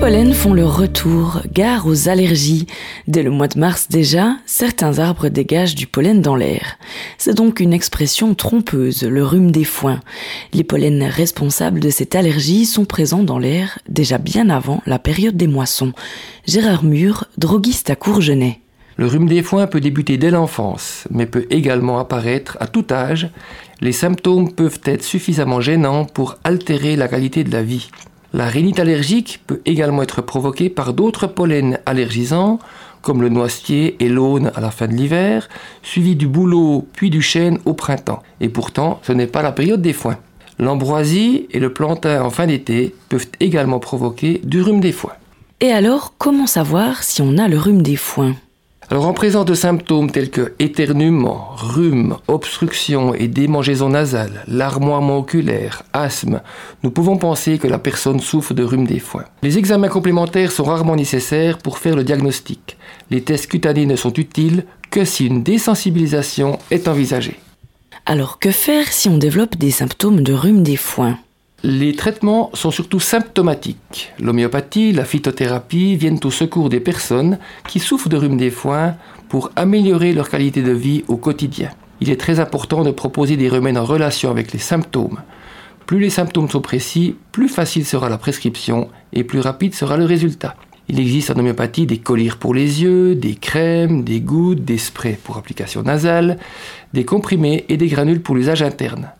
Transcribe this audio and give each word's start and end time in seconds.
pollens 0.00 0.32
font 0.32 0.54
leur 0.54 0.76
retour, 0.76 1.42
gare 1.52 1.86
aux 1.86 2.08
allergies. 2.08 2.66
Dès 3.08 3.22
le 3.22 3.30
mois 3.30 3.48
de 3.48 3.58
mars 3.58 3.88
déjà, 3.88 4.36
certains 4.46 4.98
arbres 4.98 5.28
dégagent 5.28 5.74
du 5.74 5.86
pollen 5.86 6.22
dans 6.22 6.36
l'air. 6.36 6.78
C'est 7.16 7.34
donc 7.34 7.58
une 7.58 7.72
expression 7.72 8.34
trompeuse, 8.34 9.02
le 9.02 9.24
rhume 9.24 9.50
des 9.50 9.64
foins. 9.64 10.00
Les 10.52 10.62
pollens 10.62 11.08
responsables 11.10 11.80
de 11.80 11.90
cette 11.90 12.14
allergie 12.14 12.64
sont 12.64 12.84
présents 12.84 13.24
dans 13.24 13.38
l'air 13.38 13.78
déjà 13.88 14.18
bien 14.18 14.50
avant 14.50 14.82
la 14.86 14.98
période 14.98 15.36
des 15.36 15.48
moissons. 15.48 15.92
Gérard 16.46 16.84
Mur, 16.84 17.24
droguiste 17.36 17.90
à 17.90 17.96
Courgenay. 17.96 18.60
Le 18.96 19.06
rhume 19.06 19.28
des 19.28 19.42
foins 19.42 19.66
peut 19.66 19.80
débuter 19.80 20.16
dès 20.16 20.30
l'enfance, 20.30 21.08
mais 21.10 21.26
peut 21.26 21.46
également 21.50 21.98
apparaître 21.98 22.56
à 22.60 22.66
tout 22.66 22.86
âge. 22.90 23.30
Les 23.80 23.92
symptômes 23.92 24.52
peuvent 24.52 24.80
être 24.84 25.04
suffisamment 25.04 25.60
gênants 25.60 26.04
pour 26.04 26.36
altérer 26.44 26.94
la 26.94 27.08
qualité 27.08 27.42
de 27.42 27.52
la 27.52 27.62
vie. 27.62 27.88
La 28.34 28.46
rhinite 28.46 28.78
allergique 28.78 29.40
peut 29.46 29.60
également 29.64 30.02
être 30.02 30.20
provoquée 30.20 30.68
par 30.68 30.92
d'autres 30.92 31.26
pollens 31.26 31.78
allergisants, 31.86 32.58
comme 33.00 33.22
le 33.22 33.30
noisetier 33.30 33.96
et 34.00 34.08
l'aune 34.08 34.52
à 34.54 34.60
la 34.60 34.70
fin 34.70 34.86
de 34.86 34.92
l'hiver, 34.92 35.48
suivi 35.82 36.14
du 36.14 36.26
bouleau 36.26 36.86
puis 36.92 37.08
du 37.08 37.22
chêne 37.22 37.58
au 37.64 37.72
printemps. 37.72 38.22
Et 38.40 38.50
pourtant, 38.50 39.00
ce 39.02 39.12
n'est 39.12 39.26
pas 39.26 39.42
la 39.42 39.52
période 39.52 39.80
des 39.80 39.94
foins. 39.94 40.18
L'ambroisie 40.58 41.46
et 41.52 41.60
le 41.60 41.72
plantain 41.72 42.22
en 42.22 42.30
fin 42.30 42.46
d'été 42.46 42.94
peuvent 43.08 43.28
également 43.40 43.78
provoquer 43.78 44.40
du 44.44 44.60
rhume 44.60 44.80
des 44.80 44.92
foins. 44.92 45.14
Et 45.60 45.72
alors, 45.72 46.14
comment 46.18 46.46
savoir 46.46 47.02
si 47.02 47.22
on 47.22 47.38
a 47.38 47.48
le 47.48 47.58
rhume 47.58 47.82
des 47.82 47.96
foins? 47.96 48.34
Alors 48.90 49.06
en 49.06 49.12
présence 49.12 49.44
de 49.44 49.52
symptômes 49.52 50.10
tels 50.10 50.30
que 50.30 50.54
éternuement, 50.58 51.50
rhume, 51.56 52.16
obstruction 52.26 53.12
et 53.12 53.28
démangeaison 53.28 53.90
nasale, 53.90 54.44
larmoiement 54.48 55.18
oculaire, 55.18 55.82
asthme, 55.92 56.40
nous 56.82 56.90
pouvons 56.90 57.18
penser 57.18 57.58
que 57.58 57.68
la 57.68 57.78
personne 57.78 58.20
souffre 58.20 58.54
de 58.54 58.64
rhume 58.64 58.86
des 58.86 58.98
foins. 58.98 59.26
Les 59.42 59.58
examens 59.58 59.88
complémentaires 59.88 60.52
sont 60.52 60.64
rarement 60.64 60.96
nécessaires 60.96 61.58
pour 61.58 61.78
faire 61.78 61.96
le 61.96 62.04
diagnostic. 62.04 62.78
Les 63.10 63.20
tests 63.20 63.48
cutanés 63.48 63.84
ne 63.84 63.96
sont 63.96 64.14
utiles 64.14 64.64
que 64.90 65.04
si 65.04 65.26
une 65.26 65.42
désensibilisation 65.42 66.58
est 66.70 66.88
envisagée. 66.88 67.38
Alors 68.06 68.38
que 68.38 68.50
faire 68.50 68.90
si 68.90 69.10
on 69.10 69.18
développe 69.18 69.56
des 69.56 69.70
symptômes 69.70 70.22
de 70.22 70.32
rhume 70.32 70.62
des 70.62 70.76
foins? 70.76 71.18
Les 71.64 71.96
traitements 71.96 72.50
sont 72.54 72.70
surtout 72.70 73.00
symptomatiques. 73.00 74.12
L'homéopathie, 74.20 74.92
la 74.92 75.04
phytothérapie 75.04 75.96
viennent 75.96 76.20
au 76.22 76.30
secours 76.30 76.68
des 76.68 76.78
personnes 76.78 77.38
qui 77.66 77.80
souffrent 77.80 78.08
de 78.08 78.16
rhume 78.16 78.36
des 78.36 78.50
foins 78.50 78.94
pour 79.28 79.50
améliorer 79.56 80.12
leur 80.12 80.28
qualité 80.28 80.62
de 80.62 80.70
vie 80.70 81.02
au 81.08 81.16
quotidien. 81.16 81.70
Il 82.00 82.10
est 82.10 82.20
très 82.20 82.38
important 82.38 82.84
de 82.84 82.92
proposer 82.92 83.36
des 83.36 83.48
remèdes 83.48 83.76
en 83.76 83.84
relation 83.84 84.30
avec 84.30 84.52
les 84.52 84.60
symptômes. 84.60 85.20
Plus 85.84 85.98
les 85.98 86.10
symptômes 86.10 86.48
sont 86.48 86.60
précis, 86.60 87.16
plus 87.32 87.48
facile 87.48 87.84
sera 87.84 88.08
la 88.08 88.18
prescription 88.18 88.88
et 89.12 89.24
plus 89.24 89.40
rapide 89.40 89.74
sera 89.74 89.96
le 89.96 90.04
résultat. 90.04 90.54
Il 90.88 91.00
existe 91.00 91.30
en 91.30 91.38
homéopathie 91.40 91.86
des 91.86 91.98
collyres 91.98 92.36
pour 92.36 92.54
les 92.54 92.82
yeux, 92.82 93.16
des 93.16 93.34
crèmes, 93.34 94.04
des 94.04 94.20
gouttes, 94.20 94.64
des 94.64 94.78
sprays 94.78 95.18
pour 95.24 95.36
application 95.36 95.82
nasale, 95.82 96.38
des 96.94 97.04
comprimés 97.04 97.64
et 97.68 97.76
des 97.76 97.88
granules 97.88 98.22
pour 98.22 98.36
l'usage 98.36 98.62
interne. 98.62 99.10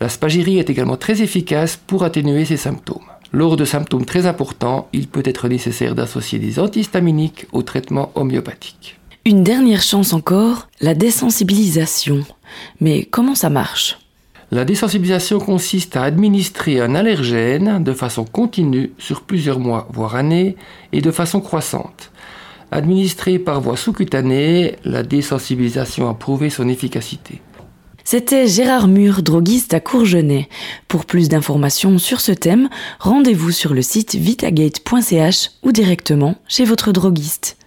La 0.00 0.08
spagyrie 0.08 0.58
est 0.58 0.70
également 0.70 0.96
très 0.96 1.22
efficace 1.22 1.76
pour 1.76 2.04
atténuer 2.04 2.44
ces 2.44 2.56
symptômes. 2.56 3.04
Lors 3.32 3.56
de 3.56 3.64
symptômes 3.64 4.06
très 4.06 4.26
importants, 4.26 4.88
il 4.92 5.06
peut 5.06 5.22
être 5.24 5.48
nécessaire 5.48 5.94
d'associer 5.94 6.38
des 6.38 6.58
antihistaminiques 6.58 7.46
au 7.52 7.62
traitement 7.62 8.10
homéopathique. 8.14 8.98
Une 9.24 9.42
dernière 9.42 9.82
chance 9.82 10.14
encore, 10.14 10.68
la 10.80 10.94
désensibilisation. 10.94 12.24
Mais 12.80 13.04
comment 13.04 13.34
ça 13.34 13.50
marche? 13.50 13.98
La 14.50 14.64
désensibilisation 14.64 15.38
consiste 15.40 15.96
à 15.96 16.04
administrer 16.04 16.80
un 16.80 16.94
allergène 16.94 17.84
de 17.84 17.92
façon 17.92 18.24
continue 18.24 18.92
sur 18.96 19.20
plusieurs 19.20 19.58
mois, 19.58 19.86
voire 19.92 20.14
années, 20.14 20.56
et 20.92 21.02
de 21.02 21.10
façon 21.10 21.42
croissante. 21.42 22.10
Administrée 22.70 23.38
par 23.38 23.60
voie 23.60 23.76
sous-cutanée, 23.76 24.76
la 24.84 25.02
désensibilisation 25.02 26.08
a 26.08 26.14
prouvé 26.14 26.48
son 26.48 26.68
efficacité. 26.68 27.42
C'était 28.10 28.46
Gérard 28.46 28.88
Mur, 28.88 29.22
droguiste 29.22 29.74
à 29.74 29.80
Courgenay. 29.80 30.48
Pour 30.88 31.04
plus 31.04 31.28
d'informations 31.28 31.98
sur 31.98 32.22
ce 32.22 32.32
thème, 32.32 32.70
rendez-vous 33.00 33.50
sur 33.50 33.74
le 33.74 33.82
site 33.82 34.14
vitagate.ch 34.14 35.50
ou 35.62 35.72
directement 35.72 36.36
chez 36.48 36.64
votre 36.64 36.90
droguiste. 36.90 37.57